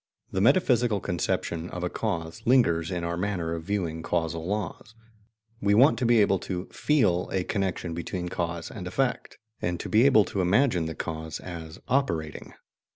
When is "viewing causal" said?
3.65-4.47